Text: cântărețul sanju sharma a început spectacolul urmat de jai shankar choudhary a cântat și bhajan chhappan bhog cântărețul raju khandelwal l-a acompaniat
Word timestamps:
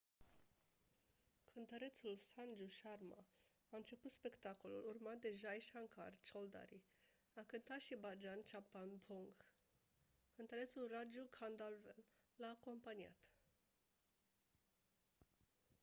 cântărețul 1.47 2.15
sanju 2.15 2.67
sharma 2.67 3.25
a 3.69 3.75
început 3.77 4.11
spectacolul 4.11 4.87
urmat 4.87 5.15
de 5.17 5.33
jai 5.33 5.59
shankar 5.59 6.13
choudhary 6.31 6.83
a 7.33 7.41
cântat 7.47 7.79
și 7.81 7.95
bhajan 7.95 8.41
chhappan 8.43 8.89
bhog 9.05 9.45
cântărețul 10.35 10.87
raju 10.91 11.25
khandelwal 11.29 11.95
l-a 12.35 12.47
acompaniat 12.49 13.19